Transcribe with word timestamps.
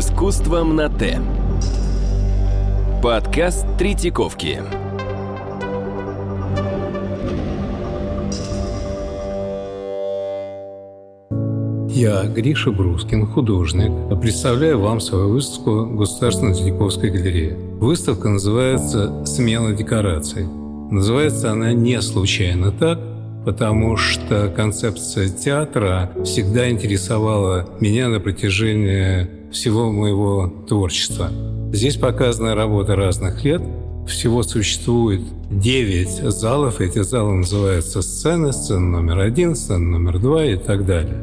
искусством 0.00 0.76
на 0.76 0.88
«Т». 0.88 1.20
Подкаст 3.02 3.66
Третьяковки. 3.76 4.62
Я, 11.90 12.24
Гриша 12.24 12.70
Брускин, 12.70 13.26
художник, 13.26 13.92
представляю 14.22 14.80
вам 14.80 15.00
свою 15.00 15.28
выставку 15.34 15.84
Государственной 15.84 16.54
Третьяковской 16.54 17.10
галереи. 17.10 17.54
Выставка 17.78 18.30
называется 18.30 19.26
«Смена 19.26 19.74
декораций». 19.74 20.46
Называется 20.90 21.52
она 21.52 21.74
не 21.74 22.00
случайно 22.00 22.72
так, 22.72 22.98
потому 23.44 23.98
что 23.98 24.50
концепция 24.56 25.28
театра 25.28 26.10
всегда 26.24 26.70
интересовала 26.70 27.68
меня 27.80 28.08
на 28.08 28.18
протяжении 28.18 29.39
всего 29.50 29.90
моего 29.90 30.52
творчества. 30.68 31.30
Здесь 31.72 31.96
показана 31.96 32.54
работа 32.54 32.96
разных 32.96 33.44
лет. 33.44 33.62
Всего 34.06 34.42
существует 34.42 35.20
9 35.50 36.32
залов. 36.32 36.80
Эти 36.80 37.02
залы 37.02 37.34
называются 37.34 38.02
сцены, 38.02 38.52
сцена 38.52 38.80
номер 38.80 39.18
один, 39.18 39.54
сцена 39.54 39.98
номер 39.98 40.18
два 40.18 40.44
и 40.44 40.56
так 40.56 40.86
далее. 40.86 41.16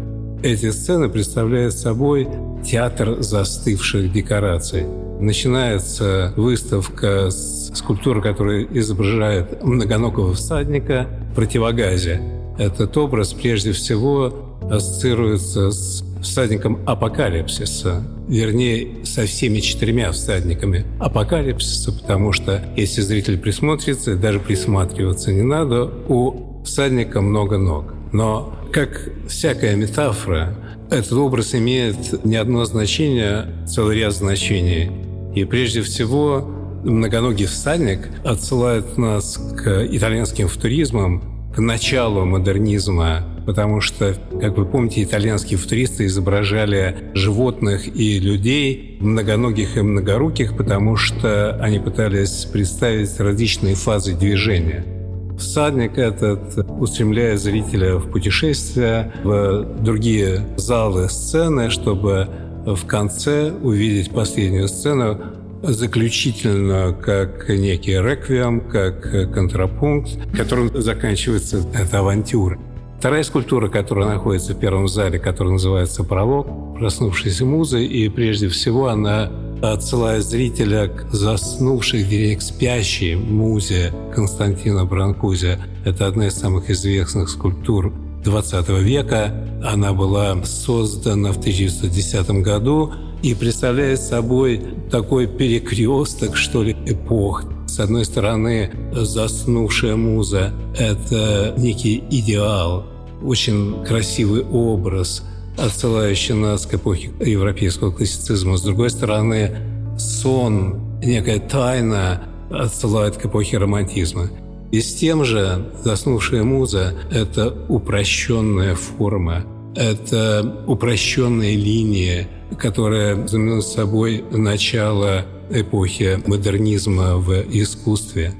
Эти 0.44 0.72
сцены 0.72 1.09
представляют 1.09 1.73
собой 1.73 2.27
театр 2.66 3.22
застывших 3.22 4.12
декораций. 4.12 4.86
Начинается 5.20 6.34
выставка 6.38 7.31
с 7.31 7.72
скульптуры, 7.73 8.22
которая 8.22 8.67
изображает 8.72 9.64
многоногого 9.64 10.34
всадника 10.34 11.08
в 11.31 11.36
противогазе. 11.36 12.22
Этот 12.59 12.95
образ 12.98 13.34
прежде 13.34 13.72
всего 13.72 14.46
ассоциируется 14.70 15.71
с 15.71 16.03
всадником 16.21 16.80
апокалипсиса, 16.85 18.03
вернее, 18.28 19.05
со 19.05 19.25
всеми 19.25 19.59
четырьмя 19.59 20.11
всадниками 20.11 20.86
апокалипсиса, 21.00 21.91
потому 21.91 22.33
что 22.33 22.64
если 22.75 23.02
зритель 23.02 23.38
присмотрится, 23.38 24.16
даже 24.16 24.39
присматриваться 24.39 25.31
не 25.31 25.44
надо, 25.44 25.86
у 26.08 26.64
всадника 26.64 27.22
много 27.22 27.58
ног. 27.58 27.94
Но 28.11 28.53
как 28.72 29.09
всякая 29.28 29.75
метафора, 29.75 30.56
этот 30.89 31.13
образ 31.13 31.53
имеет 31.56 32.23
не 32.23 32.36
одно 32.36 32.66
значение, 32.66 33.47
целый 33.67 33.97
ряд 34.00 34.13
значений. 34.13 34.89
И 35.36 35.44
прежде 35.45 35.81
всего 35.81 36.39
многоногий 36.84 37.45
всадник 37.45 38.08
отсылает 38.23 38.97
нас 38.97 39.38
к 39.38 39.86
итальянским 39.89 40.47
футуризмам, 40.47 41.52
к 41.53 41.59
началу 41.59 42.25
модернизма, 42.25 43.23
потому 43.48 43.81
что, 43.81 44.14
как 44.40 44.58
вы 44.58 44.66
помните, 44.66 45.02
итальянские 45.02 45.58
футуристы 45.58 46.06
изображали 46.06 47.12
животных 47.16 47.88
и 47.88 48.20
людей, 48.20 48.98
многоногих 49.00 49.78
и 49.78 49.81
многоруких, 49.81 50.56
потому 50.56 50.98
что 50.98 51.56
они 51.56 51.80
пытались 51.80 52.45
представить 52.45 53.20
различные 53.20 53.73
фазы 53.73 54.14
движения– 54.14 54.86
Всадник 55.38 56.00
этот 56.00 56.58
устремляет 56.68 57.40
зрителя 57.40 57.98
в 57.98 58.09
путешествие, 58.09 59.14
в 59.23 59.84
другие 59.84 60.42
залы 60.58 61.09
сцены, 61.09 61.70
чтобы 61.70 62.28
в 62.66 62.86
конце 62.88 63.52
увидеть 63.52 64.09
последнюю 64.09 64.68
сцену, 64.68 65.22
заключительно 65.62 66.92
как 66.92 67.50
некий 67.50 67.94
реквием, 67.94 68.62
как 68.62 69.31
контрапункт, 69.31 70.09
которым 70.36 70.75
заканчивается 70.81 71.64
эта 71.73 72.00
авантюра. 72.00 72.59
Вторая 72.98 73.22
скульптура, 73.22 73.70
которая 73.70 74.08
находится 74.08 74.53
в 74.53 74.59
первом 74.59 74.88
зале, 74.88 75.20
которая 75.20 75.53
называется 75.53 76.03
«Пролог», 76.03 76.48
проснувшейся 76.80 77.45
музы, 77.45 77.86
и 77.86 78.09
прежде 78.09 78.50
всего 78.50 78.88
она 78.88 79.31
отсылая 79.62 80.20
зрителя 80.22 80.88
к 80.88 81.14
заснувшей, 81.14 82.02
вернее, 82.02 82.38
к 82.38 82.41
спящей 82.41 83.16
музе 83.16 83.94
Константина 84.16 84.86
Бранкузе. 84.86 85.59
Это 85.86 86.07
одна 86.07 86.28
из 86.28 86.34
самых 86.34 86.72
известных 86.72 87.30
скульптур 87.30 87.94
XX 88.24 88.81
века. 88.81 89.31
Она 89.63 89.94
была 89.94 90.44
создана 90.44 91.34
в 91.34 91.38
1910 91.38 92.30
году 92.41 92.94
и 93.22 93.36
представляет 93.36 94.00
собой 94.00 94.62
такой 94.90 95.28
перекресток, 95.28 96.36
что 96.36 96.63
ли, 96.63 96.75
эпох. 96.88 97.44
С 97.77 97.79
одной 97.79 98.05
стороны, 98.05 98.71
заснувшая 98.91 99.95
муза– 99.95 100.51
это 100.79 101.53
некий 101.59 102.03
идеал, 102.09 102.88
очень 103.21 103.85
красивый 103.85 104.41
образ– 104.41 105.23
отсылающий 105.59 106.33
нас 106.33 106.65
к 106.65 106.73
эпохе 106.73 107.11
европейского 107.19 107.91
классицизма. 107.91 108.57
С 108.57 108.63
другой 108.63 108.89
стороны, 108.89 109.57
сон, 109.99 110.99
некая 111.03 111.38
тайна 111.38 112.23
отсылает 112.49 113.17
к 113.17 113.27
эпохе 113.27 113.59
романтизма. 113.59 114.31
И 114.71 114.81
с 114.81 114.95
тем 114.95 115.23
же 115.23 115.71
заснувшая 115.83 116.41
муза– 116.41 116.95
это 117.11 117.55
упрощенная 117.69 118.73
форма, 118.73 119.44
это 119.75 120.63
упрощенная 120.65 121.53
линия, 121.53 122.27
которая 122.57 123.27
знаменует 123.27 123.65
собой 123.65 124.23
начало 124.31 125.25
эпохи 125.50 126.22
модернизма 126.25 127.18
в 127.18 127.31
искусстве. 127.50 128.34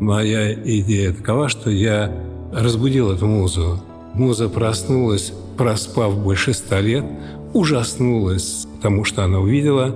Моя 0.00 0.52
идея 0.52 1.12
такова, 1.12 1.48
что 1.48 1.70
я 1.70 2.12
разбудил 2.52 3.12
эту 3.12 3.26
музу. 3.26 3.80
Муза 4.14 4.48
проснулась 4.48 5.32
проспав 5.56 6.16
больше 6.18 6.52
ста 6.54 6.80
лет, 6.80 7.04
ужаснулась 7.52 8.66
тому, 8.80 9.04
что 9.04 9.24
она 9.24 9.38
увидела. 9.38 9.94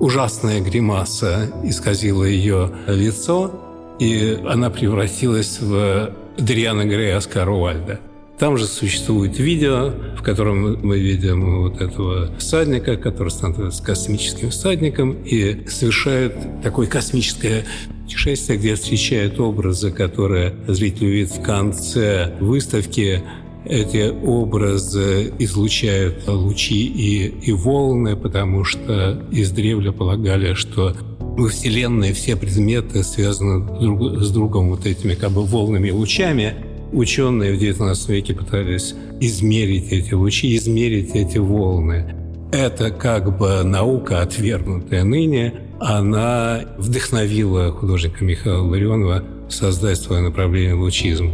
Ужасная 0.00 0.60
гримаса 0.60 1.50
исказила 1.64 2.24
ее 2.24 2.70
лицо, 2.86 3.50
и 3.98 4.38
она 4.48 4.70
превратилась 4.70 5.58
в 5.60 6.12
Дриана 6.36 6.84
Грея 6.84 7.16
Оскара 7.16 7.50
Уальда. 7.50 8.00
Там 8.38 8.56
же 8.56 8.66
существует 8.66 9.38
видео, 9.38 9.92
в 10.16 10.22
котором 10.22 10.78
мы 10.86 10.98
видим 11.00 11.62
вот 11.62 11.80
этого 11.80 12.30
всадника, 12.38 12.96
который 12.96 13.30
становится 13.30 13.82
космическим 13.82 14.50
всадником 14.50 15.16
и 15.24 15.66
совершает 15.68 16.34
такое 16.62 16.86
космическое 16.86 17.64
путешествие, 18.02 18.58
где 18.58 18.74
встречает 18.76 19.40
образы, 19.40 19.90
которые 19.90 20.54
зритель 20.68 21.06
увидит 21.06 21.30
в 21.32 21.42
конце 21.42 22.36
выставки 22.38 23.22
эти 23.64 24.08
образы 24.08 25.32
излучают 25.40 26.26
лучи 26.28 26.86
и, 26.86 27.26
и 27.26 27.52
волны, 27.52 28.16
потому 28.16 28.64
что 28.64 29.26
издревле 29.32 29.92
полагали, 29.92 30.54
что 30.54 30.96
во 31.18 31.48
Вселенной 31.48 32.12
все 32.12 32.34
предметы 32.36 33.02
связаны 33.02 33.66
друг 33.80 34.22
с 34.22 34.30
другом 34.30 34.70
вот 34.70 34.86
этими 34.86 35.14
как 35.14 35.32
бы 35.32 35.44
волнами 35.44 35.88
и 35.88 35.92
лучами. 35.92 36.67
Ученые 36.92 37.52
в 37.54 37.60
XIX 37.60 37.94
веке 38.08 38.34
пытались 38.34 38.94
измерить 39.20 39.92
эти 39.92 40.14
лучи, 40.14 40.56
измерить 40.56 41.14
эти 41.14 41.38
волны. 41.38 42.14
Это 42.50 42.90
как 42.90 43.36
бы 43.36 43.62
наука, 43.62 44.22
отвергнутая 44.22 45.04
ныне, 45.04 45.54
она 45.80 46.60
вдохновила 46.78 47.72
художника 47.72 48.24
Михаила 48.24 48.62
Ларионова 48.62 49.22
создать 49.50 49.98
свое 49.98 50.22
направление 50.22 50.74
лучизм. 50.74 51.30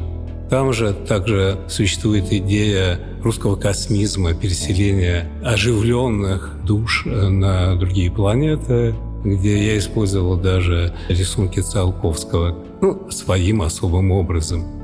Там 0.50 0.72
же 0.72 0.92
также 0.92 1.58
существует 1.68 2.32
идея 2.32 2.98
русского 3.22 3.56
космизма, 3.56 4.34
переселения 4.34 5.30
оживленных 5.42 6.56
душ 6.64 7.04
на 7.06 7.76
другие 7.76 8.10
планеты, 8.10 8.94
где 9.24 9.66
я 9.66 9.78
использовал 9.78 10.36
даже 10.36 10.94
рисунки 11.08 11.60
Циолковского, 11.60 12.58
ну, 12.82 13.10
своим 13.10 13.62
особым 13.62 14.10
образом. 14.10 14.83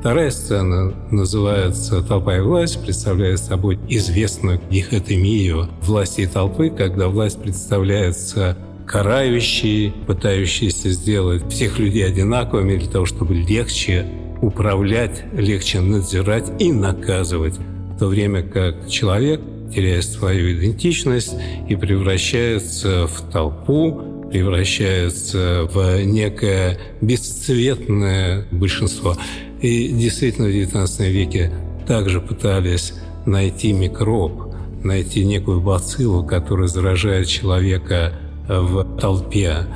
Вторая 0.00 0.30
сцена 0.30 0.94
называется 1.10 2.02
«Толпа 2.02 2.36
и 2.36 2.40
власть», 2.40 2.80
представляет 2.80 3.40
собой 3.40 3.80
известную 3.88 4.60
дихотемию 4.70 5.68
власти 5.82 6.20
и 6.20 6.26
толпы, 6.26 6.70
когда 6.70 7.08
власть 7.08 7.42
представляется 7.42 8.56
карающей, 8.86 9.92
пытающейся 10.06 10.90
сделать 10.90 11.42
всех 11.52 11.80
людей 11.80 12.06
одинаковыми 12.06 12.76
для 12.76 12.88
того, 12.88 13.06
чтобы 13.06 13.34
легче 13.34 14.06
управлять, 14.40 15.24
легче 15.32 15.80
надзирать 15.80 16.46
и 16.60 16.70
наказывать, 16.70 17.58
в 17.58 17.98
то 17.98 18.06
время 18.06 18.42
как 18.42 18.88
человек 18.88 19.40
теряет 19.74 20.04
свою 20.04 20.52
идентичность 20.52 21.34
и 21.68 21.74
превращается 21.74 23.08
в 23.08 23.32
толпу, 23.32 24.28
превращается 24.30 25.68
в 25.72 26.04
некое 26.04 26.78
бесцветное 27.00 28.46
большинство. 28.52 29.16
И 29.60 29.88
действительно 29.88 30.48
в 30.48 30.50
XIX 30.50 31.10
веке 31.10 31.52
также 31.86 32.20
пытались 32.20 32.94
найти 33.26 33.72
микроб, 33.72 34.54
найти 34.84 35.24
некую 35.24 35.60
бациллу, 35.60 36.24
которая 36.24 36.68
заражает 36.68 37.26
человека 37.26 38.12
в 38.48 38.98
толпе. 38.98 39.66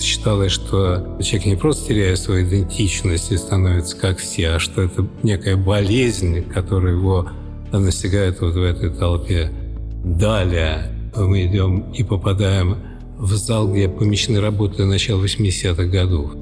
Считалось, 0.00 0.52
что 0.52 1.18
человек 1.22 1.46
не 1.46 1.56
просто 1.56 1.88
теряет 1.88 2.18
свою 2.18 2.46
идентичность 2.46 3.32
и 3.32 3.36
становится 3.36 3.96
как 3.96 4.18
все, 4.18 4.50
а 4.50 4.58
что 4.58 4.82
это 4.82 5.06
некая 5.22 5.56
болезнь, 5.56 6.42
которая 6.42 6.94
его 6.94 7.28
настигает 7.72 8.40
вот 8.40 8.54
в 8.54 8.62
этой 8.62 8.90
толпе. 8.90 9.50
Далее 10.04 10.92
мы 11.16 11.46
идем 11.46 11.92
и 11.92 12.02
попадаем 12.02 12.76
в 13.18 13.32
зал, 13.34 13.72
где 13.72 13.88
помещены 13.88 14.40
работы 14.40 14.84
начала 14.84 15.24
80-х 15.24 15.84
годов. 15.84 16.32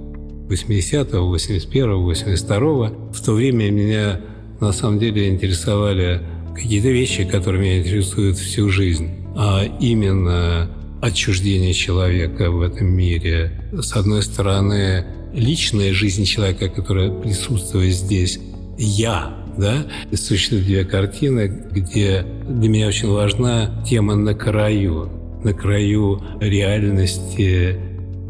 80-го, 0.48 1.34
81-го, 1.34 2.10
82-го. 2.12 3.12
В 3.12 3.20
то 3.24 3.32
время 3.32 3.70
меня 3.70 4.20
на 4.60 4.72
самом 4.72 4.98
деле 4.98 5.28
интересовали 5.28 6.20
какие-то 6.54 6.88
вещи, 6.88 7.24
которые 7.24 7.62
меня 7.62 7.78
интересуют 7.80 8.38
всю 8.38 8.68
жизнь. 8.70 9.10
А 9.36 9.64
именно 9.80 10.70
отчуждение 11.02 11.74
человека 11.74 12.50
в 12.50 12.62
этом 12.62 12.86
мире. 12.86 13.52
С 13.72 13.94
одной 13.94 14.22
стороны, 14.22 15.04
личная 15.34 15.92
жизнь 15.92 16.24
человека, 16.24 16.68
которая 16.68 17.10
присутствует 17.10 17.94
здесь, 17.94 18.38
я, 18.78 19.36
да, 19.58 19.86
и 20.10 20.16
существуют 20.16 20.64
две 20.64 20.84
картины, 20.84 21.48
где 21.72 22.24
для 22.48 22.68
меня 22.68 22.88
очень 22.88 23.10
важна 23.10 23.84
тема 23.88 24.14
на 24.14 24.34
краю, 24.34 25.10
на 25.44 25.52
краю 25.52 26.22
реальности 26.40 27.76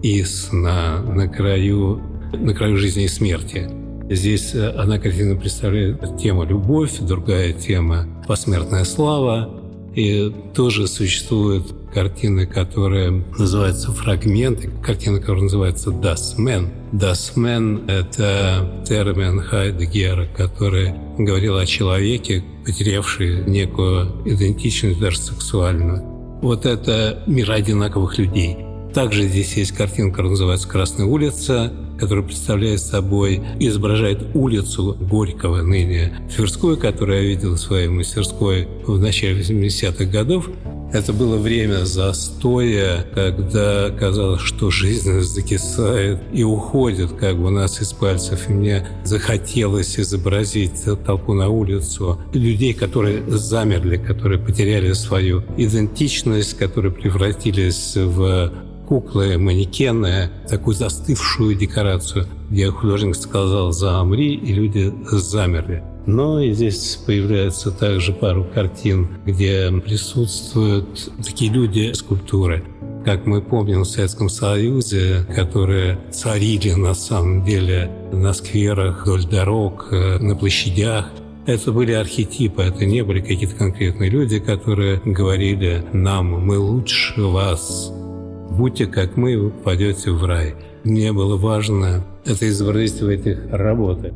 и 0.04 0.22
сна, 0.22 1.00
на 1.00 1.26
краю, 1.28 1.98
на 2.34 2.52
краю 2.52 2.76
жизни 2.76 3.04
и 3.04 3.08
смерти. 3.08 3.70
Здесь 4.10 4.54
одна 4.54 4.98
картина 4.98 5.34
представляет 5.34 6.18
тему 6.18 6.44
«Любовь», 6.44 6.98
другая 7.00 7.54
тема 7.54 8.06
«Посмертная 8.28 8.84
слава». 8.84 9.62
И 9.94 10.30
тоже 10.54 10.88
существует 10.88 11.62
картины, 11.94 12.46
которые 12.46 13.24
называются 13.38 13.92
«Фрагменты», 13.92 14.70
картина, 14.84 15.20
которая 15.20 15.44
называется 15.44 15.88
«Das 15.88 16.36
Man». 16.38 16.68
«Das 16.92 17.34
Man»— 17.34 17.86
это 17.88 18.84
термин 18.86 19.40
Хайдегера, 19.40 20.26
который 20.36 20.92
говорил 21.16 21.56
о 21.56 21.64
человеке, 21.64 22.44
потерявший 22.66 23.46
некую 23.46 24.12
идентичность, 24.26 25.00
даже 25.00 25.16
сексуальную. 25.16 26.02
Вот 26.42 26.66
это 26.66 27.22
мир 27.26 27.52
одинаковых 27.52 28.18
людей. 28.18 28.58
Также 28.94 29.26
здесь 29.26 29.54
есть 29.56 29.72
картина, 29.72 30.10
которая 30.10 30.30
называется 30.30 30.68
«Красная 30.68 31.06
улица», 31.06 31.72
которая 31.98 32.24
представляет 32.24 32.80
собой, 32.80 33.42
изображает 33.58 34.24
улицу 34.34 34.96
Горького, 35.00 35.62
ныне 35.62 36.12
Тверскую, 36.34 36.76
которую 36.78 37.22
я 37.22 37.28
видел 37.28 37.54
в 37.54 37.58
своей 37.58 37.88
мастерской 37.88 38.68
в 38.86 38.98
начале 39.00 39.40
80-х 39.40 40.04
годов. 40.04 40.48
Это 40.92 41.12
было 41.12 41.36
время 41.38 41.84
застоя, 41.84 43.04
когда 43.14 43.90
казалось, 43.90 44.42
что 44.42 44.70
жизнь 44.70 45.20
закисает 45.22 46.20
и 46.32 46.44
уходит 46.44 47.10
как 47.14 47.36
бы 47.36 47.46
у 47.46 47.50
нас 47.50 47.82
из 47.82 47.92
пальцев. 47.92 48.48
И 48.48 48.52
мне 48.52 48.86
захотелось 49.02 49.98
изобразить 49.98 50.84
толпу 51.04 51.32
на 51.32 51.48
улицу 51.48 52.20
людей, 52.32 52.74
которые 52.74 53.28
замерли, 53.28 53.96
которые 53.96 54.38
потеряли 54.38 54.92
свою 54.92 55.42
идентичность, 55.56 56.56
которые 56.56 56.92
превратились 56.92 57.96
в 57.96 58.52
куклы, 58.86 59.38
манекены, 59.38 60.30
такую 60.48 60.74
застывшую 60.74 61.54
декорацию, 61.54 62.26
где 62.50 62.70
художник 62.70 63.16
сказал 63.16 63.72
«замри», 63.72 64.34
и 64.34 64.52
люди 64.52 64.92
замерли. 65.10 65.82
Но 66.06 66.40
и 66.40 66.52
здесь 66.52 66.98
появляется 67.06 67.70
также 67.70 68.12
пару 68.12 68.44
картин, 68.44 69.08
где 69.24 69.70
присутствуют 69.84 71.10
такие 71.24 71.50
люди 71.50 71.92
скульптуры. 71.94 72.64
Как 73.04 73.26
мы 73.26 73.42
помним 73.42 73.82
в 73.82 73.86
Советском 73.86 74.28
Союзе, 74.28 75.26
которые 75.34 75.98
царили 76.10 76.72
на 76.72 76.94
самом 76.94 77.44
деле 77.44 77.90
на 78.12 78.32
скверах, 78.32 79.02
вдоль 79.02 79.24
дорог, 79.26 79.88
э, 79.90 80.18
на 80.18 80.36
площадях, 80.36 81.10
это 81.46 81.72
были 81.72 81.92
архетипы, 81.92 82.62
это 82.62 82.86
не 82.86 83.02
были 83.02 83.20
какие-то 83.20 83.54
конкретные 83.54 84.08
люди, 84.08 84.38
которые 84.38 85.02
говорили 85.04 85.84
нам 85.92 86.46
«мы 86.46 86.58
лучше 86.58 87.20
вас», 87.20 87.92
«будьте 88.56 88.86
как 88.86 89.16
мы, 89.16 89.36
вы 89.38 89.50
попадете 89.50 90.10
в 90.10 90.24
рай». 90.24 90.54
Мне 90.84 91.12
было 91.12 91.36
важно 91.36 92.04
это 92.24 92.48
изобразить 92.48 93.00
в 93.00 93.08
этих 93.08 93.38
работах. 93.50 94.12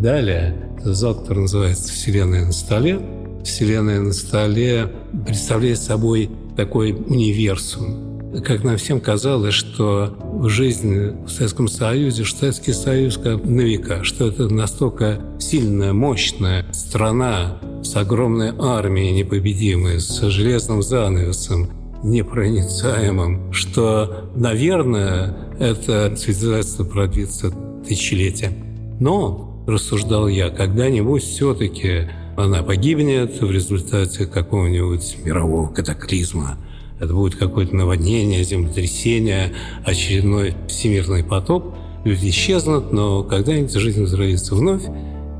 Далее, 0.00 0.54
зал, 0.84 1.14
который 1.14 1.40
называется 1.40 1.92
«Вселенная 1.92 2.46
на 2.46 2.52
столе». 2.52 3.00
«Вселенная 3.44 4.00
на 4.00 4.12
столе» 4.12 4.90
представляет 5.26 5.78
собой 5.78 6.30
такой 6.56 6.92
универсум. 6.92 8.42
Как 8.44 8.64
нам 8.64 8.76
всем 8.76 9.00
казалось, 9.00 9.54
что 9.54 10.14
в 10.20 10.48
жизни 10.48 11.24
в 11.24 11.30
Советском 11.30 11.68
Союзе, 11.68 12.24
что 12.24 12.40
Советский 12.40 12.72
Союз 12.72 13.16
как 13.16 13.44
на 13.44 13.60
века, 13.62 14.04
что 14.04 14.28
это 14.28 14.52
настолько 14.52 15.20
сильная, 15.38 15.92
мощная 15.92 16.66
страна 16.72 17.58
с 17.82 17.96
огромной 17.96 18.52
армией 18.58 19.12
непобедимой, 19.12 20.00
с 20.00 20.20
железным 20.28 20.82
занавесом, 20.82 21.70
непроницаемым, 22.02 23.52
что, 23.52 24.30
наверное, 24.34 25.36
эта 25.58 26.14
цивилизация 26.14 26.84
продлится 26.84 27.52
тысячелетия. 27.86 28.52
Но 29.00 29.64
рассуждал 29.66 30.28
я, 30.28 30.50
когда-нибудь 30.50 31.22
все-таки 31.22 32.08
она 32.36 32.62
погибнет 32.62 33.40
в 33.40 33.50
результате 33.50 34.26
какого-нибудь 34.26 35.18
мирового 35.24 35.68
катаклизма. 35.68 36.58
Это 37.00 37.12
будет 37.12 37.36
какое-то 37.36 37.74
наводнение, 37.74 38.44
землетрясение, 38.44 39.52
очередной 39.84 40.54
всемирный 40.68 41.24
потоп. 41.24 41.74
Люди 42.04 42.28
исчезнут, 42.28 42.92
но 42.92 43.22
когда-нибудь 43.22 43.74
жизнь 43.74 44.00
возродится 44.00 44.54
вновь, 44.54 44.84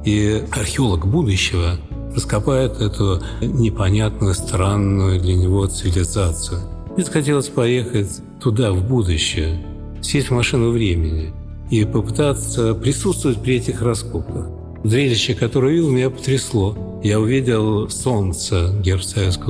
и 0.05 0.43
археолог 0.53 1.07
будущего 1.07 1.79
раскопает 2.17 2.81
эту 2.81 3.23
непонятную, 3.41 4.35
странную 4.35 5.21
для 5.21 5.37
него 5.37 5.67
цивилизацию. 5.67 6.61
Мне 6.97 7.05
захотелось 7.05 7.49
поехать 7.49 8.21
туда, 8.41 8.73
в 8.73 8.83
будущее, 8.89 9.65
сесть 10.03 10.29
в 10.29 10.35
машину 10.35 10.71
времени– 10.71 11.33
и 11.71 11.85
попытаться 11.85 12.75
присутствовать 12.75 13.43
при 13.43 13.57
этих 13.57 13.83
раскопках. 13.83 14.47
Зрелище, 14.85 15.35
которое 15.35 15.75
видел, 15.75 15.91
меня 15.91 16.11
потрясло. 16.11 17.01
Я 17.03 17.21
увидел 17.21 17.89
солнце 17.89 18.73
герб 18.83 19.03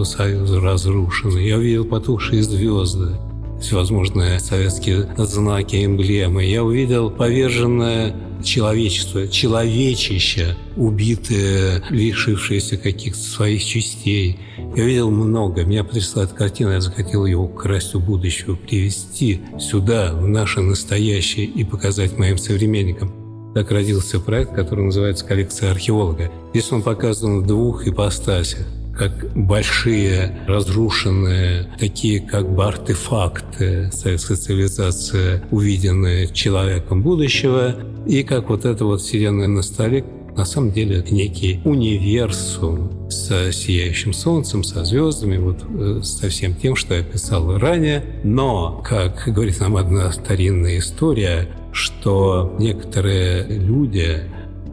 Союза 0.05 0.61
разрушенное. 0.61 1.43
Я 1.43 1.59
увидел 1.59 1.85
потухшие 1.85 2.43
звезды, 2.43 3.17
всевозможные 3.61 4.41
советские 4.41 5.09
знаки, 5.19 5.85
эмблемы. 5.85 6.45
Я 6.45 6.65
увидел 6.65 7.11
поверженное 7.11 8.15
человечество, 8.43 9.29
человечище, 9.29 10.56
убитые, 10.77 11.83
лишившиеся 11.91 12.77
каких-то 12.77 13.21
своих 13.21 13.65
частей. 13.65 14.38
Я 14.75 14.85
видел 14.85 15.11
много. 15.11 15.64
Меня 15.64 15.85
потрясла 15.85 16.25
эта 16.25 16.35
картина. 16.35 16.73
Я 16.73 16.81
захотел 16.81 17.26
ее 17.26 17.38
украсть 17.38 17.95
у 17.95 18.00
будущего, 18.00 18.57
привести 18.57 19.40
сюда, 19.59 20.12
в 20.12 20.26
наше 20.28 20.61
настоящее 20.61 21.47
и 21.47 21.64
показать 21.64 22.19
моим 22.19 22.38
современникам. 22.38 23.12
Так 23.55 23.71
родился 23.71 24.21
проект, 24.21 24.55
который 24.55 24.85
называется 24.85 25.25
«Коллекция 25.25 25.71
археолога». 25.71 26.31
Здесь 26.52 26.71
он 26.73 26.83
показан 26.83 27.40
в 27.40 27.47
двух 27.47 27.88
ипостасях 27.88 28.66
как 28.97 29.33
большие, 29.35 30.38
разрушенные, 30.47 31.69
такие 31.79 32.21
как 32.21 32.49
бы 32.49 32.65
артефакты 32.65 33.91
советской 33.93 34.37
цивилизации, 34.37 35.43
увиденные 35.50 36.29
человеком 36.29 37.03
будущего, 37.03 37.76
и 38.07 38.23
как 38.23 38.49
вот 38.49 38.65
эта 38.65 38.85
вот 38.85 39.00
вселенная 39.00 39.49
на 39.49 39.62
столе, 39.62 40.05
на 40.37 40.45
самом 40.45 40.71
деле 40.71 40.99
это 40.99 41.15
некий 41.15 41.61
универсум 41.65 43.11
с 43.11 43.53
сияющим 43.53 44.12
солнцем, 44.12 44.65
со 44.65 44.85
звездами, 44.85 45.38
вот 45.38 45.65
э, 45.69 46.03
со 46.03 46.29
всем 46.29 46.55
тем, 46.55 46.76
что 46.76 46.95
я 46.95 47.03
писал 47.03 47.57
ранее. 47.59 48.21
Но, 48.23 48.83
как 48.85 49.25
говорит 49.26 49.59
нам 49.61 49.76
одна 49.76 50.12
старинная 50.12 50.79
история, 50.79 51.49
что 51.73 52.55
некоторые 52.59 53.47
люди 53.49 54.25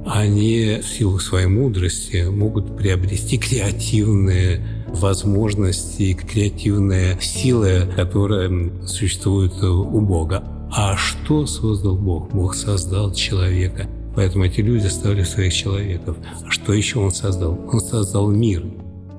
они 0.05 0.79
в 0.81 0.88
силу 0.88 1.19
своей 1.19 1.48
мудрости 1.48 2.27
могут 2.29 2.77
приобрести 2.77 3.38
креативные 3.38 4.62
возможности, 4.88 6.13
креативные 6.13 7.19
силы, 7.22 7.89
которые 7.95 8.72
существуют 8.86 9.62
у 9.63 10.01
Бога. 10.01 10.43
А 10.72 10.95
что 10.98 11.45
создал 11.45 11.95
Бог? 11.95 12.31
Бог 12.31 12.55
создал 12.55 13.13
человека. 13.13 13.88
Поэтому 14.15 14.45
эти 14.45 14.62
люди 14.62 14.88
стали 14.88 15.24
своих 15.24 15.53
человеков. 15.53 16.17
А 16.45 16.51
что 16.51 16.74
еще 16.74 17.00
Он 17.00 17.12
создал? 17.12 17.60
Он 17.72 17.79
создал 17.79 18.29
мир. 18.29 18.63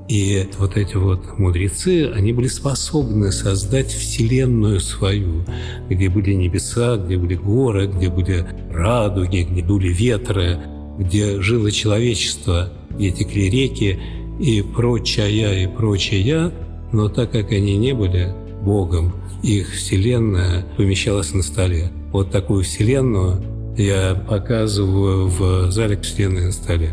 И 0.08 0.46
вот 0.58 0.76
эти 0.76 0.96
вот 0.96 1.38
мудрецы, 1.38 2.12
они 2.14 2.32
были 2.32 2.46
способны 2.46 3.32
создать 3.32 3.90
вселенную 3.90 4.78
свою, 4.78 5.44
где 5.88 6.10
были 6.10 6.34
небеса, 6.34 6.98
где 6.98 7.16
были 7.16 7.36
горы, 7.36 7.86
где 7.86 8.10
были 8.10 8.44
радуги, 8.70 9.46
где 9.50 9.64
были 9.64 9.88
ветры, 9.88 10.60
где 10.98 11.40
жило 11.40 11.70
человечество, 11.70 12.70
где 12.90 13.10
текли 13.10 13.50
реки 13.50 13.98
и 14.38 14.62
прочая, 14.62 15.64
и 15.64 15.66
прочая, 15.66 16.52
но 16.92 17.08
так 17.08 17.32
как 17.32 17.50
они 17.52 17.76
не 17.76 17.92
были 17.92 18.34
Богом, 18.62 19.12
их 19.42 19.72
вселенная 19.72 20.64
помещалась 20.76 21.34
на 21.34 21.42
столе. 21.42 21.90
Вот 22.12 22.30
такую 22.30 22.64
вселенную 22.64 23.42
я 23.76 24.14
показываю 24.14 25.26
в 25.26 25.70
зале 25.70 25.98
вселенной 26.00 26.46
на 26.46 26.52
столе. 26.52 26.90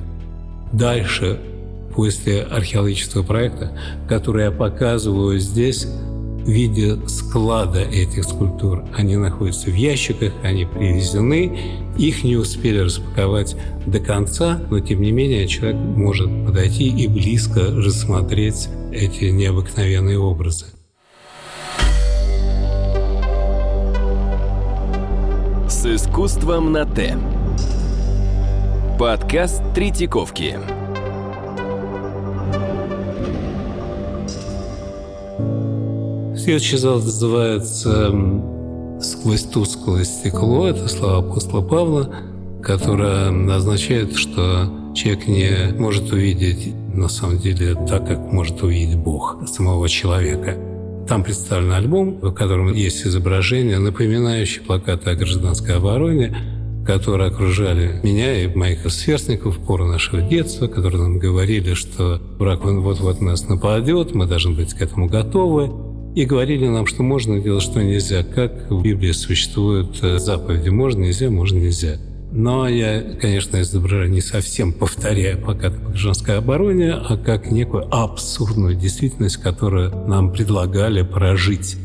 Дальше 0.73 1.39
после 1.95 2.41
археологического 2.41 3.23
проекта, 3.23 3.77
который 4.07 4.45
я 4.45 4.51
показываю 4.51 5.39
здесь 5.39 5.85
в 5.85 6.49
виде 6.49 6.97
склада 7.07 7.81
этих 7.81 8.23
скульптур. 8.23 8.83
Они 8.95 9.15
находятся 9.15 9.69
в 9.69 9.75
ящиках, 9.75 10.33
они 10.43 10.65
привезены, 10.65 11.59
их 12.01 12.23
не 12.23 12.35
успели 12.35 12.79
распаковать 12.79 13.55
до 13.85 13.99
конца, 13.99 14.59
но 14.69 14.79
тем 14.79 15.01
не 15.01 15.11
менее 15.11 15.47
человек 15.47 15.79
может 15.79 16.29
подойти 16.45 16.89
и 16.89 17.07
близко 17.07 17.61
рассмотреть 17.61 18.69
эти 18.91 19.25
необыкновенные 19.25 20.17
образы. 20.17 20.65
С 25.69 25.85
искусством 25.85 26.71
на 26.71 26.85
Т. 26.85 27.17
Подкаст 28.97 29.61
Третьяковки. 29.75 30.57
Следующий 36.35 36.77
зал 36.77 36.95
называется 36.95 38.50
«Сквозь 39.21 39.43
тусклое 39.43 40.03
стекло». 40.03 40.67
Это 40.67 40.87
слова 40.87 41.19
апостола 41.19 41.61
Павла, 41.61 42.11
которая 42.63 43.29
означает, 43.55 44.15
что 44.15 44.67
человек 44.95 45.27
не 45.27 45.77
может 45.77 46.11
увидеть 46.11 46.73
на 46.95 47.07
самом 47.07 47.37
деле 47.37 47.75
так, 47.87 48.07
как 48.07 48.17
может 48.31 48.63
увидеть 48.63 48.97
Бог 48.97 49.37
самого 49.47 49.87
человека. 49.87 50.57
Там 51.07 51.23
представлен 51.23 51.71
альбом, 51.71 52.19
в 52.19 52.31
котором 52.31 52.73
есть 52.73 53.05
изображения, 53.05 53.77
напоминающие 53.77 54.63
плакаты 54.63 55.11
о 55.11 55.15
гражданской 55.15 55.75
обороне, 55.75 56.35
которые 56.83 57.29
окружали 57.29 57.99
меня 58.01 58.41
и 58.41 58.47
моих 58.47 58.91
сверстников 58.91 59.59
в 59.59 59.63
пору 59.63 59.85
нашего 59.85 60.23
детства, 60.23 60.65
которые 60.65 61.03
нам 61.03 61.19
говорили, 61.19 61.75
что 61.75 62.19
враг 62.39 62.65
вот-вот 62.65 63.21
нас 63.21 63.47
нападет, 63.47 64.15
мы 64.15 64.25
должны 64.25 64.55
быть 64.55 64.73
к 64.73 64.81
этому 64.81 65.07
готовы 65.07 65.90
и 66.15 66.25
говорили 66.25 66.67
нам, 66.67 66.85
что 66.87 67.03
можно 67.03 67.39
делать, 67.39 67.63
что 67.63 67.81
нельзя. 67.81 68.23
Как 68.23 68.69
в 68.69 68.81
Библии 68.81 69.11
существуют 69.11 69.97
э, 70.01 70.19
заповеди 70.19 70.69
«можно», 70.69 71.03
«нельзя», 71.03 71.29
«можно», 71.29 71.57
«нельзя». 71.57 71.97
Но 72.33 72.67
я, 72.67 73.01
конечно, 73.19 73.61
изображаю 73.61 74.09
не 74.09 74.21
совсем 74.21 74.71
повторяя 74.71 75.35
пока 75.35 75.69
по 75.69 75.89
гражданской 75.89 76.37
обороне, 76.37 76.93
а 76.93 77.17
как 77.17 77.51
некую 77.51 77.93
абсурдную 77.93 78.75
действительность, 78.75 79.37
которую 79.37 80.07
нам 80.07 80.31
предлагали 80.31 81.01
прожить. 81.01 81.75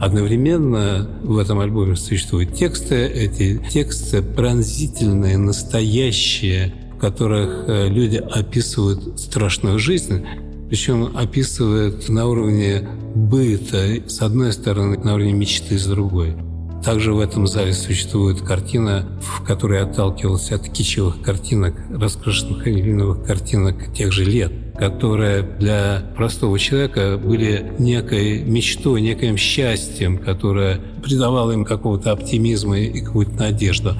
Одновременно 0.00 1.08
в 1.22 1.38
этом 1.38 1.60
альбоме 1.60 1.94
существуют 1.96 2.54
тексты. 2.54 3.06
Эти 3.06 3.60
тексты 3.70 4.22
пронзительные, 4.22 5.36
настоящие, 5.36 6.74
в 6.94 6.98
которых 6.98 7.64
э, 7.68 7.88
люди 7.88 8.16
описывают 8.16 9.20
страшную 9.20 9.78
жизнь, 9.78 10.24
причем 10.72 11.14
описывает 11.14 12.08
на 12.08 12.26
уровне 12.26 12.88
быта, 13.14 14.08
с 14.08 14.22
одной 14.22 14.54
стороны, 14.54 14.96
на 14.96 15.16
уровне 15.16 15.34
мечты, 15.34 15.78
с 15.78 15.84
другой. 15.84 16.34
Также 16.82 17.12
в 17.12 17.20
этом 17.20 17.46
зале 17.46 17.74
существует 17.74 18.40
картина, 18.40 19.06
в 19.20 19.44
которой 19.44 19.82
отталкивался 19.82 20.54
от 20.54 20.70
кичевых 20.70 21.20
картинок, 21.20 21.74
раскрашенных 21.90 22.66
анилиновых 22.66 23.22
картинок 23.22 23.92
тех 23.92 24.12
же 24.12 24.24
лет, 24.24 24.50
которые 24.78 25.42
для 25.42 26.10
простого 26.16 26.58
человека 26.58 27.20
были 27.22 27.74
некой 27.78 28.42
мечтой, 28.42 29.02
неким 29.02 29.36
счастьем, 29.36 30.16
которое 30.16 30.80
придавало 31.02 31.52
им 31.52 31.66
какого-то 31.66 32.12
оптимизма 32.12 32.78
и 32.78 33.02
какую-то 33.02 33.32
надежду 33.32 33.94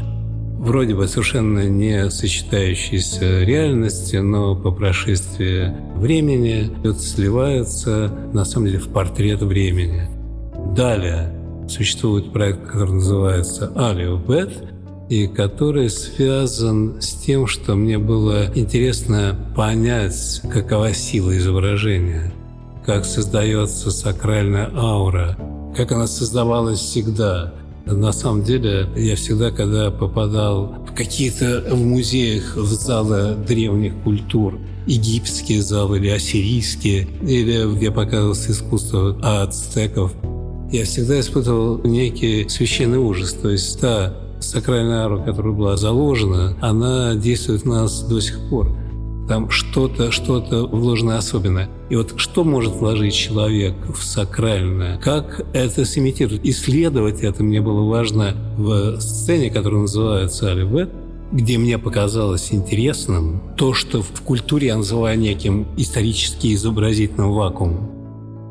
вроде 0.63 0.95
бы 0.95 1.09
совершенно 1.09 1.69
не 1.69 2.09
сочетающиеся 2.09 3.43
реальности, 3.43 4.17
но 4.17 4.55
по 4.55 4.71
прошествии 4.71 5.75
времени 5.97 6.71
это 6.85 7.01
сливается, 7.01 8.13
на 8.33 8.45
самом 8.45 8.67
деле, 8.67 8.79
в 8.79 8.89
портрет 8.89 9.43
времени. 9.43 10.09
Далее 10.77 11.33
существует 11.69 12.33
проект, 12.33 12.65
который 12.65 12.95
называется 12.95 13.73
«Алио 13.75 14.17
Бет», 14.17 14.53
и 15.09 15.27
который 15.27 15.91
связан 15.91 17.03
с 17.03 17.09
тем, 17.17 17.47
что 17.49 17.75
мне 17.75 17.99
было 17.99 18.47
интересно 18.55 19.37
понять, 19.57 20.41
какова 20.51 20.95
сила 20.95 21.37
изображения, 21.37 22.33
как 22.87 23.05
создается 23.05 23.91
сакральная 23.91 24.71
аура, 24.75 25.37
как 25.77 25.91
она 25.91 26.07
создавалась 26.07 26.79
всегда– 26.79 27.53
на 27.87 28.13
самом 28.13 28.45
деле, 28.45 28.89
я 28.97 29.17
всегда, 29.17 29.51
когда 29.51 29.91
попадал 29.91 30.85
в 30.89 30.95
какие-то 30.95 31.65
в 31.71 31.85
музеях, 31.85 32.57
в 32.57 32.67
залы 32.67 33.37
древних 33.47 33.95
культур, 34.03 34.59
египетские 34.87 35.63
залы 35.63 35.99
или 35.99 36.09
ассирийские, 36.09 37.09
или 37.23 37.75
где 37.75 37.91
показывалось 37.91 38.51
искусство 38.51 39.17
ацтеков, 39.23 40.13
я 40.71 40.85
всегда 40.85 41.21
испытывал 41.21 41.81
некий 41.85 42.49
священный 42.49 42.99
ужас. 42.99 43.33
То 43.35 43.51
есть 43.51 43.81
та 43.81 44.15
сакральная 44.41 45.05
аура, 45.05 45.23
которая 45.23 45.53
была 45.53 45.77
заложена, 45.77 46.57
она 46.61 47.15
действует 47.15 47.63
в 47.63 47.67
нас 47.67 48.03
до 48.03 48.21
сих 48.21 48.39
пор 48.49 48.77
там 49.29 49.51
что-то, 49.51 50.11
что-то 50.11 50.67
вложено 50.67 51.17
особенное. 51.17 51.69
И 51.93 51.95
вот 51.95 52.15
что 52.17 52.43
может 52.43 52.73
вложить 52.73 53.13
человек 53.13 53.75
в 53.95 54.03
сакральное? 54.03 54.97
Как 54.97 55.47
это 55.53 55.85
сымитировать? 55.85 56.41
Исследовать 56.43 57.21
это 57.21 57.45
мне 57.45 57.61
было 57.61 57.87
важно 57.87 58.35
в 58.57 58.99
сцене, 58.99 59.51
которая 59.51 59.83
называется 59.83 60.51
«Алибет», 60.51 60.89
где 61.33 61.59
мне 61.59 61.77
показалось 61.77 62.49
интересным 62.51 63.43
то, 63.59 63.75
что 63.75 64.01
в 64.01 64.23
культуре 64.23 64.69
я 64.69 64.79
называю 64.79 65.19
неким 65.19 65.67
исторически 65.77 66.55
изобразительным 66.55 67.31
вакуумом. 67.31 67.92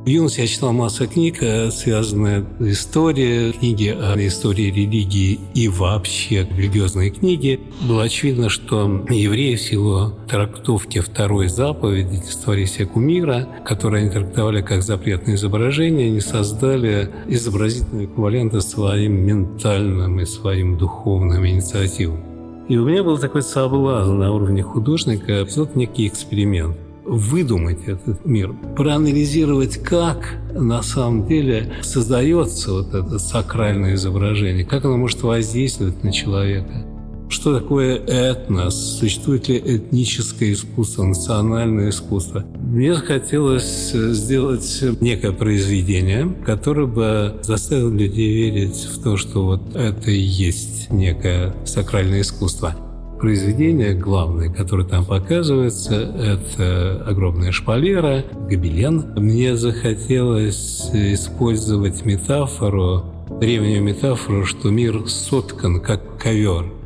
В 0.03 0.07
юности 0.07 0.41
я 0.41 0.47
читал 0.47 0.73
массу 0.73 1.07
книг, 1.07 1.43
связанных 1.71 2.45
с 2.57 2.63
историей, 2.63 3.51
книги 3.51 3.89
о 3.89 4.15
истории 4.17 4.71
религии 4.71 5.39
и 5.53 5.67
вообще 5.67 6.47
религиозные 6.57 7.11
книги. 7.11 7.59
Было 7.87 8.05
очевидно, 8.05 8.49
что 8.49 9.05
евреи 9.07 9.53
в 9.53 9.61
силу 9.61 10.13
трактовки 10.27 11.01
второй 11.01 11.49
заповеди 11.49 12.15
«Створи 12.27 12.65
себе 12.65 12.87
кумира», 12.87 13.47
которые 13.63 14.01
они 14.01 14.09
трактовали 14.09 14.63
как 14.63 14.81
запретное 14.81 15.35
изображение, 15.35 16.07
они 16.07 16.19
создали 16.19 17.11
изобразительные 17.27 18.07
эквиваленты 18.07 18.61
своим 18.61 19.23
ментальным 19.23 20.19
и 20.19 20.25
своим 20.25 20.79
духовным 20.79 21.45
инициативам. 21.45 22.23
И 22.67 22.75
у 22.75 22.87
меня 22.87 23.03
был 23.03 23.19
такой 23.19 23.43
соблазн 23.43 24.17
на 24.17 24.31
уровне 24.31 24.63
художника 24.63 25.45
сделать 25.47 25.75
некий 25.75 26.07
эксперимент– 26.07 26.75
выдумать 27.11 27.83
этот 27.87 28.25
мир, 28.25 28.53
проанализировать, 28.77 29.77
как 29.83 30.37
на 30.53 30.81
самом 30.81 31.27
деле 31.27 31.73
создается 31.81 32.71
вот 32.71 32.93
это 32.93 33.19
сакральное 33.19 33.95
изображение, 33.95 34.63
как 34.63 34.85
оно 34.85 34.97
может 34.97 35.21
воздействовать 35.21 36.03
на 36.03 36.11
человека. 36.13 36.85
Что 37.27 37.57
такое 37.59 37.97
этнос? 37.97 38.97
Существует 38.99 39.47
ли 39.47 39.57
этническое 39.57 40.53
искусство, 40.53 41.03
национальное 41.03 41.89
искусство? 41.89 42.45
Мне 42.59 42.93
хотелось 42.95 43.91
сделать 43.91 44.83
некое 44.99 45.31
произведение, 45.31 46.33
которое 46.45 46.87
бы 46.87 47.39
заставило 47.41 47.89
людей 47.89 48.33
верить 48.33 48.85
в 48.85 49.01
то, 49.01 49.17
что 49.17 49.45
вот 49.45 49.75
это 49.75 50.11
и 50.11 50.19
есть 50.19 50.91
некое 50.91 51.53
сакральное 51.65 52.21
искусство 52.21 52.75
произведение 53.21 53.93
главное, 53.93 54.49
которое 54.49 54.87
там 54.87 55.05
показывается, 55.05 55.93
это 55.95 57.03
огромная 57.07 57.51
шпалера, 57.51 58.25
гобелен. 58.49 59.13
Мне 59.15 59.55
захотелось 59.55 60.89
использовать 60.91 62.03
метафору, 62.03 63.05
древнюю 63.39 63.83
метафору, 63.83 64.43
что 64.45 64.71
мир 64.71 65.07
соткан 65.07 65.79
как 65.79 66.17
ковер– 66.17 66.65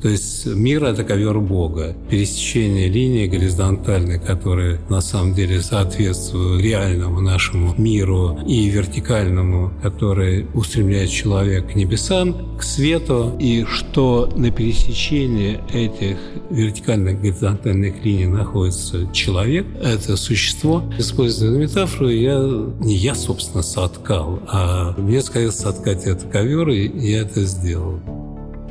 то 0.00 0.08
есть 0.08 0.46
мир– 0.46 0.84
это 0.84 1.04
ковер 1.04 1.40
Бога. 1.40 1.96
Пересечение 2.10 2.88
линии 2.88 3.26
горизонтальной, 3.26 4.18
которые 4.18 4.80
на 4.88 5.00
самом 5.00 5.34
деле 5.34 5.60
соответствуют 5.62 6.62
реальному 6.62 7.20
нашему 7.20 7.74
миру, 7.78 8.38
и 8.46 8.68
вертикальному, 8.68 9.72
который 9.82 10.46
устремляет 10.54 11.10
человека 11.10 11.68
к 11.68 11.74
небесам, 11.74 12.56
к 12.58 12.62
свету, 12.62 13.36
и 13.40 13.64
что 13.64 14.30
на 14.36 14.50
пересечении 14.50 15.60
этих 15.72 16.18
вертикальных 16.50 17.20
горизонтальных 17.20 18.04
линий 18.04 18.26
находится 18.26 19.10
человек, 19.12 19.66
это 19.82 20.16
существо. 20.16 20.82
Используя 20.98 21.50
эту 21.50 21.58
метафору, 21.58 22.08
я, 22.10 22.38
не 22.80 22.96
я, 22.96 23.14
собственно, 23.14 23.62
соткал, 23.62 24.40
а 24.48 24.94
мне 24.98 25.22
сказали 25.22 25.50
соткать 25.50 26.04
этот 26.04 26.30
ковер, 26.30 26.68
и 26.68 26.90
я 27.10 27.22
это 27.22 27.44
сделал 27.44 28.00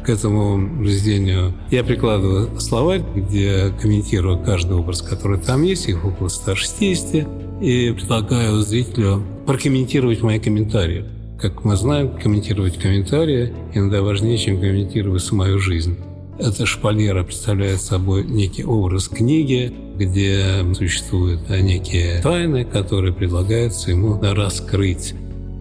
к 0.06 0.10
этому 0.10 0.78
произведению 0.78 1.54
я 1.72 1.84
прикладываю 1.84 2.60
словарь, 2.60 3.02
где 3.16 3.74
комментирую 3.82 4.44
каждый 4.44 4.78
образ, 4.78 5.02
который 5.02 5.40
там 5.40 5.64
есть, 5.64 5.88
их 5.88 6.04
около 6.06 6.28
160, 6.28 7.28
и 7.62 7.92
предлагаю 7.92 8.62
зрителю 8.62 9.24
прокомментировать 9.46 10.22
мои 10.22 10.40
комментарии. 10.40 11.06
Как 11.40 11.64
мы 11.64 11.76
знаем, 11.76 12.18
комментировать 12.18 12.78
комментарии 12.78 13.54
иногда 13.74 14.02
важнее, 14.02 14.38
чем 14.38 14.60
комментировать 14.60 15.24
самую 15.24 15.60
жизнь. 15.60 15.98
Эта 16.40 16.66
шпалера 16.66 17.24
представляет 17.24 17.80
собой 17.80 18.24
некий 18.24 18.64
образ 18.64 19.08
книги, 19.08 19.72
где 19.98 20.66
существуют 20.74 21.48
некие 21.50 22.22
тайны, 22.22 22.66
которые 22.66 23.14
предлагается 23.14 23.92
ему 23.92 24.20
раскрыть. 24.22 25.14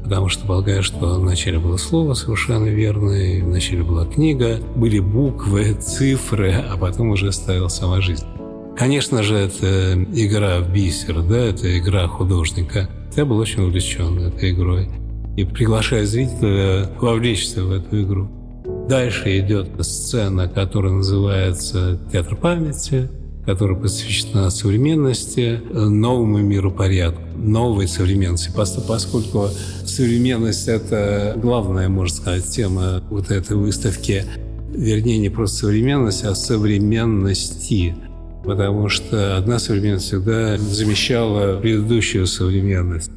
Потому 0.03 0.29
что 0.29 0.47
полагаю, 0.47 0.83
что 0.83 1.21
вначале 1.21 1.59
было 1.59 1.77
слово 1.77 2.15
совершенно 2.15 2.67
верное, 2.67 3.43
вначале 3.43 3.83
была 3.83 4.05
книга, 4.05 4.59
были 4.75 4.99
буквы, 4.99 5.75
цифры, 5.75 6.53
а 6.53 6.77
потом 6.77 7.11
уже 7.11 7.33
ставил 7.33 7.69
сама 7.69 8.01
жизнь. 8.01 8.27
Конечно 8.77 9.23
же, 9.23 9.37
это 9.37 10.03
игра 10.13 10.61
в 10.61 10.73
бисер, 10.73 11.23
да, 11.23 11.39
это 11.39 11.79
игра 11.79 12.09
художника. 12.09 12.89
Я 13.17 13.25
был 13.25 13.39
очень 13.39 13.63
увлечен 13.63 14.19
этой 14.19 14.51
игрой 14.51 14.89
и 15.37 15.45
приглашаю 15.45 16.07
зрителя 16.07 16.91
вовлечься 17.01 17.63
в 17.65 17.73
эту 17.73 18.03
игру. 18.03 18.29
Дальше 18.89 19.39
идет 19.39 19.69
сцена, 19.85 20.49
которая 20.49 20.93
называется 20.93 21.99
«Театр 22.13 22.37
памяти», 22.37 23.09
которая 23.47 23.79
посвящена 23.79 24.51
современности, 24.51 25.61
новому 25.73 26.39
миру 26.39 26.71
порядку, 26.71 27.23
новой 27.43 27.89
современности. 27.89 28.51
Поскольку 28.55 29.49
современность– 29.85 30.69
это 30.69 31.35
главная, 31.37 31.89
можно 31.89 32.17
сказать, 32.17 32.47
тема 32.47 33.03
вот 33.11 33.31
этой 33.31 33.57
выставки, 33.57 34.25
вернее, 34.75 35.19
не 35.19 35.29
просто 35.29 35.59
современность, 35.59 36.25
а 36.25 36.35
современности. 36.35 37.95
Потому 38.45 38.89
что 38.89 39.37
одна 39.37 39.59
современность 39.59 40.07
всегда 40.07 40.57
замещала 40.59 41.61
предыдущую 41.61 42.27
современность. 42.27 43.11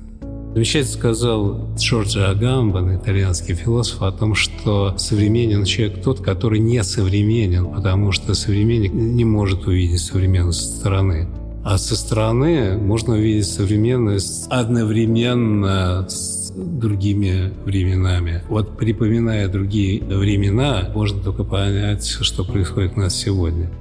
Замечательно 0.53 0.93
сказал 0.93 1.75
Джорджо 1.75 2.29
Агамбан, 2.29 2.95
итальянский 2.95 3.55
философ, 3.55 4.03
о 4.03 4.11
том, 4.13 4.35
что 4.35 4.95
современен 4.97 5.65
человек 5.65 6.01
тот, 6.01 6.21
который 6.21 6.59
не 6.59 6.81
современен, 6.81 7.65
потому 7.65 8.13
что 8.13 8.33
современник 8.33 8.93
не 8.93 9.25
может 9.25 9.67
увидеть 9.67 9.99
современность 9.99 10.61
со 10.61 10.77
стороны. 10.77 11.27
А 11.65 11.79
со 11.79 11.95
стороны 11.95 12.77
можно 12.77 13.15
увидеть 13.15 13.47
современность 13.47 14.45
одновременно 14.51 16.05
с 16.07 16.53
другими 16.55 17.51
временами. 17.65 18.43
Вот 18.49 18.77
припоминая 18.77 19.47
другие 19.47 20.03
времена, 20.03 20.91
можно 20.93 21.23
только 21.23 21.43
понять, 21.43 22.05
что 22.07 22.43
происходит 22.43 22.91
у 22.97 22.99
нас 22.99 23.15
сегодня. 23.15 23.71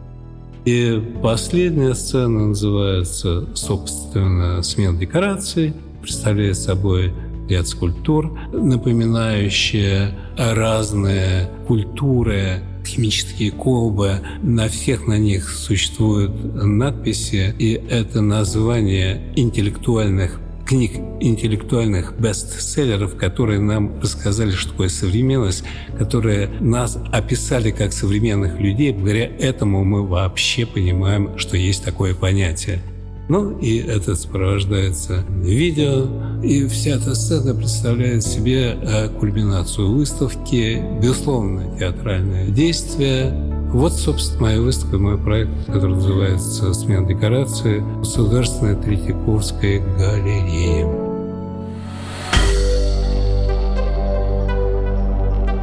И 0.64 0.98
последняя 1.22 1.94
сцена 1.94 2.46
называется, 2.46 3.54
собственно, 3.54 4.62
«Смена 4.62 4.98
декораций» 4.98 5.74
представляет 6.00 6.56
собой 6.56 7.12
ряд 7.50 7.68
скульптур, 7.68 8.32
напоминающие 8.50 10.18
разные 10.38 11.50
культуры, 11.66 12.62
химические 12.86 13.50
колбы. 13.50 14.20
На 14.42 14.68
всех 14.68 15.06
на 15.06 15.18
них 15.18 15.48
существуют 15.48 16.32
надписи, 16.54 17.54
и 17.58 17.72
это 17.72 18.20
название 18.20 19.32
интеллектуальных 19.36 20.40
книг 20.64 20.92
интеллектуальных 21.20 22.18
бестселлеров, 22.18 23.16
которые 23.16 23.60
нам 23.60 24.00
рассказали, 24.00 24.50
что 24.50 24.70
такое 24.70 24.88
современность, 24.88 25.64
которые 25.98 26.48
нас 26.60 26.98
описали 27.12 27.70
как 27.70 27.92
современных 27.92 28.58
людей. 28.58 28.92
Благодаря 28.92 29.26
этому 29.26 29.84
мы 29.84 30.06
вообще 30.06 30.66
понимаем, 30.66 31.38
что 31.38 31.56
есть 31.56 31.84
такое 31.84 32.14
понятие. 32.14 32.80
Ну 33.26 33.58
и 33.58 33.78
это 33.78 34.16
сопровождается 34.16 35.24
видео, 35.30 36.06
и 36.42 36.66
вся 36.66 36.96
эта 36.96 37.14
сцена 37.14 37.54
представляет 37.54 38.22
себе 38.22 38.76
э, 38.82 39.08
кульминацию 39.08 39.92
выставки, 39.92 40.82
безусловно, 41.00 41.78
театральное 41.78 42.48
действие. 42.48 43.32
Вот, 43.72 43.94
собственно, 43.94 44.42
моя 44.42 44.60
выставка, 44.60 44.98
мой 44.98 45.16
проект, 45.16 45.50
который 45.66 45.94
называется 45.94 46.72
«Смена 46.74 47.06
декорации» 47.08 47.78
в 47.78 48.00
Государственной 48.00 48.76
Третьяковской 48.76 49.80
галерее. 49.96 50.86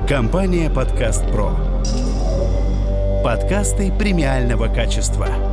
Компания 0.10 0.70
«Подкаст 0.72 1.24
Про». 1.32 1.52
Подкасты 3.24 3.94
премиального 3.98 4.66
качества– 4.68 5.28